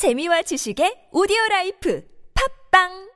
[0.00, 2.00] 재미와 지식의 오디오 라이프.
[2.32, 3.09] 팝빵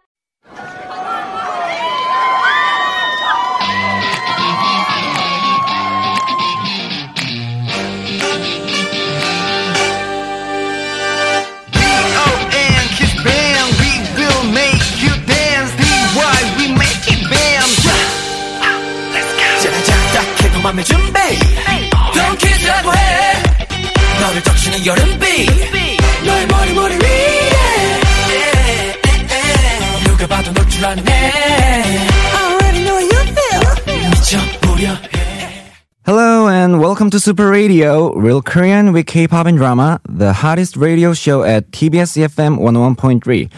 [36.06, 41.12] Hello and welcome to Super Radio, real Korean with K-pop and drama, the hottest radio
[41.12, 43.50] show at TBS EFM 101.3.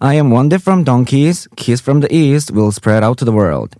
[0.00, 3.76] I am Wonder from Donkeys, Kiss from the East will spread out to the world.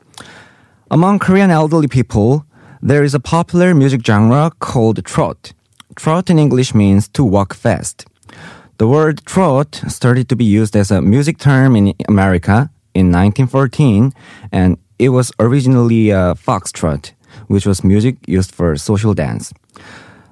[0.91, 2.45] Among Korean elderly people,
[2.83, 5.55] there is a popular music genre called trot.
[5.97, 8.05] Trot in English means to walk fast.
[8.77, 14.13] The word trot started to be used as a music term in America in 1914,
[14.51, 17.13] and it was originally a foxtrot,
[17.47, 19.53] which was music used for social dance.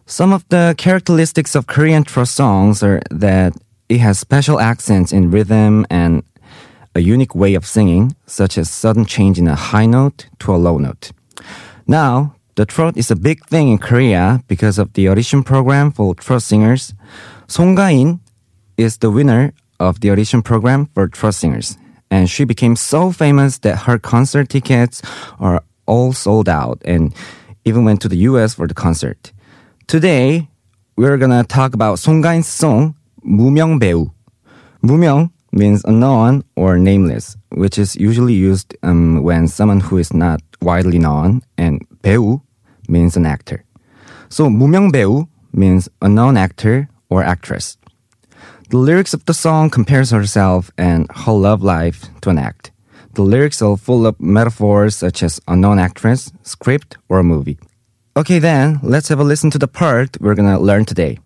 [0.06, 3.52] Some of the characteristics of Korean trot songs are that
[3.88, 6.22] it has special accents in rhythm and
[6.94, 10.56] a unique way of singing, such as sudden change in a high note to a
[10.56, 11.12] low note.
[11.86, 16.14] Now, the trot is a big thing in Korea because of the audition program for
[16.14, 16.94] trot singers.
[17.48, 18.20] Song Ga-in
[18.76, 21.76] is the winner of the audition program for trot singers,
[22.10, 25.02] and she became so famous that her concert tickets
[25.38, 27.14] are all sold out and
[27.64, 29.32] even went to the US for the concert.
[29.86, 30.48] Today,
[30.96, 34.10] we're gonna talk about Song Ga-in's song, 무명 배우.
[34.82, 40.40] 무명 means unknown or nameless, which is usually used um, when someone who is not
[40.60, 42.40] widely known, and 배우
[42.88, 43.64] means an actor.
[44.28, 47.78] So 무명 means means unknown actor or actress.
[48.68, 52.72] The lyrics of the song compares herself and her love life to an act.
[53.14, 57.58] The lyrics are full of metaphors such as unknown actress, script, or a movie.
[58.16, 61.20] Okay, then let's have a listen to the part we're gonna learn today.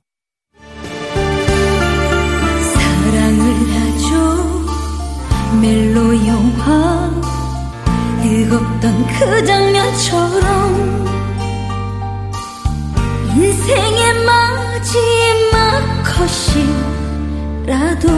[17.70, 18.10] 라도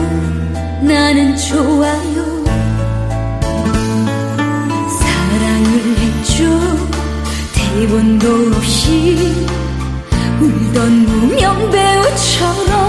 [0.82, 2.44] 나는 좋아요
[4.98, 6.44] 사랑을 했죠
[7.54, 9.46] 대본도 없이
[10.40, 12.88] 울던 무명 배우처럼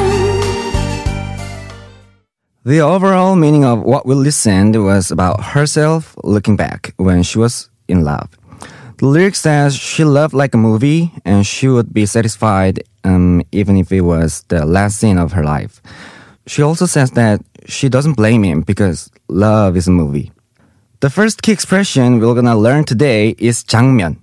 [2.66, 7.70] The overall meaning of what we listened was about herself looking back when she was
[7.88, 8.30] in love.
[8.98, 13.78] The lyric says she loved like a movie and she would be satisfied um, even
[13.78, 15.82] if it was the last scene of her life.
[16.48, 20.32] She also says that she doesn't blame him because love is a movie.
[21.00, 24.18] The first key expression we're gonna learn today is 장면.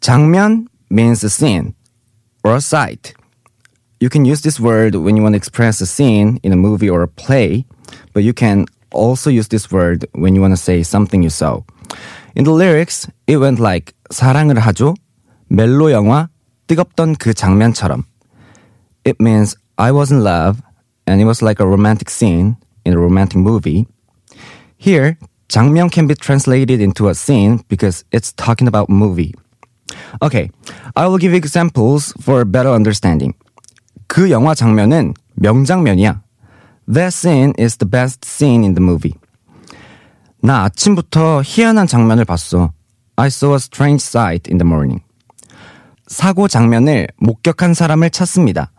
[0.00, 1.74] 장면 means a scene
[2.44, 3.14] or a sight.
[4.00, 6.88] You can use this word when you want to express a scene in a movie
[6.88, 7.66] or a play,
[8.14, 11.60] but you can also use this word when you want to say something you saw.
[12.34, 14.94] In the lyrics, it went like 사랑을 하죠.
[15.48, 16.28] 멜로 영화
[16.66, 18.04] 뜨겁던 그 장면처럼.
[19.04, 20.62] It means I was in love
[21.06, 23.86] and it was like a romantic scene in a romantic movie.
[24.76, 25.18] Here,
[25.48, 29.34] 장면 can be translated into a scene because it's talking about movie.
[30.22, 30.50] Okay,
[30.96, 33.34] I will give you examples for better understanding.
[34.06, 36.22] 그 영화 장면은 명장면이야.
[36.88, 39.14] That scene is the best scene in the movie.
[40.42, 42.72] 나 아침부터 희한한 장면을 봤어.
[43.16, 45.02] I saw a strange sight in the morning.
[46.06, 48.72] 사고 장면을 목격한 사람을 찾습니다.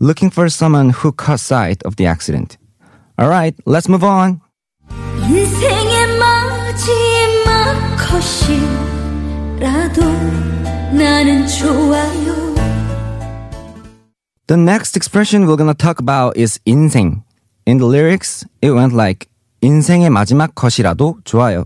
[0.00, 2.58] Looking for someone who caught sight of the accident.
[3.18, 4.40] Alright, let's move on.
[5.28, 7.96] 인생의 마지막
[9.56, 10.00] 컷이라도
[10.92, 12.54] 나는 좋아요
[14.46, 17.24] The next expression we're gonna talk about is 인생.
[17.66, 19.28] In the lyrics, it went like
[19.60, 21.64] 인생의 마지막 컷이라도 좋아요.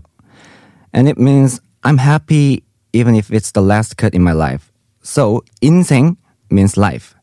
[0.93, 2.63] And it means I'm happy
[2.93, 4.71] even if it's the last cut in my life.
[5.03, 6.17] So 인생
[6.49, 7.13] means life.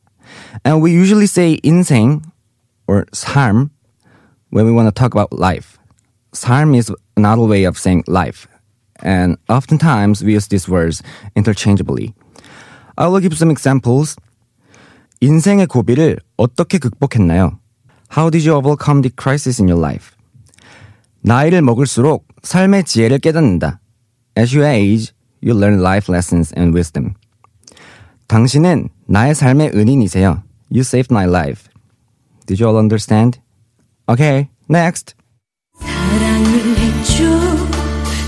[0.64, 2.22] And we usually say 인생
[2.86, 3.70] or 삶
[4.50, 5.78] when we want to talk about life.
[6.32, 8.46] 삶 is another way of saying life.
[9.00, 11.02] And oftentimes we use these words
[11.36, 12.14] interchangeably.
[12.96, 14.16] I will give some examples.
[15.20, 17.58] 인생의 고비를 어떻게 극복했나요?
[18.10, 20.12] How did you overcome the crisis in your life?
[21.22, 23.80] 나이를 먹을수록 삶의 지혜를 깨닫는다.
[24.36, 25.12] As you age,
[25.42, 27.14] you learn life lessons and wisdom.
[28.32, 30.42] 당신은 나의 삶의 은인이세요.
[30.70, 31.68] You saved my life.
[32.46, 33.40] Did you all understand?
[34.08, 35.14] Okay, next.
[35.80, 37.24] 사랑을 했죠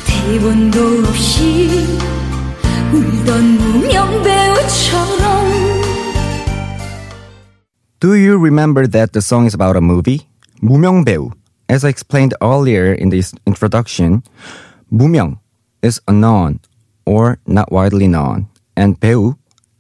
[0.06, 1.68] 대본도 없이
[2.92, 5.40] 울던 무명 배우처럼
[8.00, 10.26] Do you remember that the song is about a movie?
[10.62, 11.30] 무명배우.
[11.68, 14.22] As I explained earlier in this introduction,
[14.90, 15.38] 무명
[15.82, 16.60] is unknown
[17.04, 18.46] or not widely known,
[18.76, 19.36] and 배우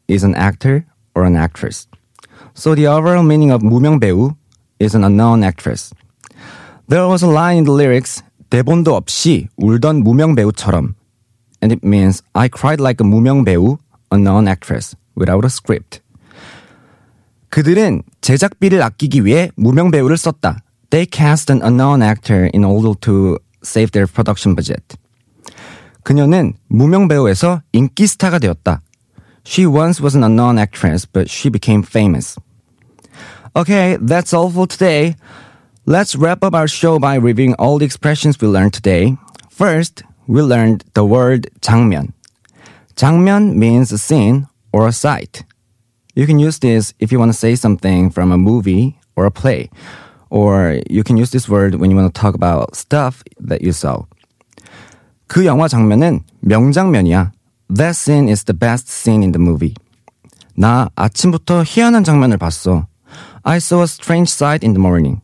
[0.07, 0.85] is an actor
[1.15, 1.87] or an actress.
[2.53, 4.35] So the overall meaning of 무명 배우
[4.79, 5.93] is an unknown actress.
[6.87, 10.95] There was a line in the lyrics, 대본도 없이 울던 무명 배우처럼,
[11.61, 13.77] and it means I cried like a 무명 배우,
[14.11, 16.01] unknown actress, without a script.
[17.49, 20.59] 그들은 제작비를 아끼기 위해 무명 배우를 썼다.
[20.89, 24.95] They cast an unknown actor in order to save their production budget.
[26.03, 28.81] 그녀는 무명 배우에서 인기 스타가 되었다.
[29.44, 32.36] She once was an unknown actress, but she became famous.
[33.56, 35.16] Okay, that's all for today.
[35.86, 39.16] Let's wrap up our show by reviewing all the expressions we learned today.
[39.48, 42.12] First, we learned the word 장면.
[42.94, 45.42] 장면 means a scene or a sight.
[46.14, 49.30] You can use this if you want to say something from a movie or a
[49.30, 49.70] play.
[50.28, 53.72] Or you can use this word when you want to talk about stuff that you
[53.72, 54.04] saw.
[55.26, 57.32] 그 영화 장면은 명장면이야.
[57.69, 59.73] That scene is the best scene in the movie.
[60.55, 62.87] 나 아침부터 희한한 장면을 봤어.
[63.43, 65.21] I saw a strange sight in the morning.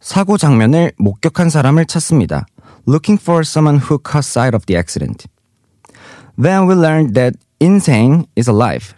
[0.00, 2.46] 사고 장면을 목격한 사람을 찾습니다.
[2.86, 5.26] Looking for someone who caught sight of the accident.
[6.40, 8.94] Then we learned that 인생 is alive.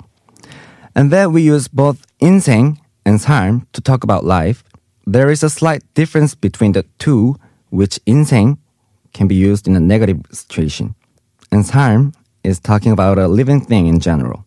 [0.94, 2.76] And that we use both 인생
[3.06, 4.62] and 삶 to talk about life.
[5.06, 7.36] There is a slight difference between the two,
[7.70, 8.58] which 인생
[9.14, 10.94] can be used in a negative situation
[11.51, 12.11] And 삶
[12.45, 14.43] is talking about a living thing in general.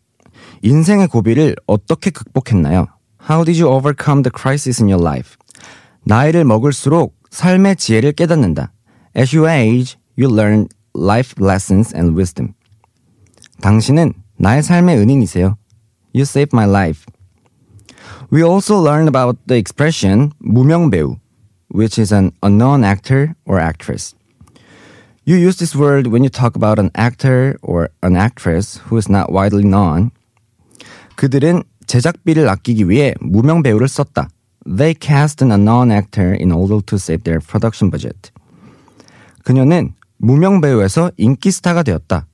[0.62, 2.88] 인생의 고비를 어떻게 극복했나요?
[3.28, 5.36] How did you overcome the crisis in your life?
[6.04, 8.72] 나이를 먹을수록 삶의 지혜를 깨닫는다.
[9.16, 12.54] As you age, you learn life lessons and wisdom.
[13.60, 15.56] 당신은 나의 삶의 은인이세요.
[16.14, 17.04] You saved my life.
[18.30, 21.16] We also learned about the expression 무명배우,
[21.74, 24.14] which is an unknown actor or actress.
[25.31, 29.09] You use this word when you talk about an actor or an actress who is
[29.09, 30.11] not widely known.
[31.15, 34.27] 그들은 제작비를 아끼기 위해 무명 배우를 썼다.
[34.65, 38.29] They cast an unknown actor in order to save their production budget.
[39.45, 42.27] 그녀는 무명 배우에서 인기 스타가 되었다.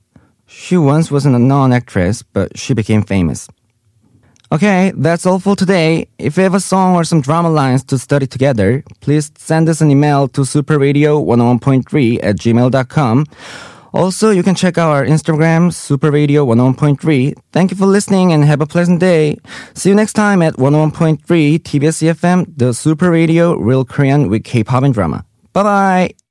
[0.48, 3.46] She once was an unknown actress, but she became famous.
[4.50, 6.08] Okay, that's all for today.
[6.18, 9.82] If you have a song or some drama lines to study together, please send us
[9.82, 13.26] an email to superradio101.3 at gmail.com.
[13.92, 17.34] Also, you can check out our Instagram, superradio101.3.
[17.52, 19.38] Thank you for listening and have a pleasant day.
[19.74, 21.18] See you next time at 101.3
[21.58, 25.24] TBS EFM, the Super Radio Real Korean with K-pop and drama.
[25.52, 26.27] Bye bye!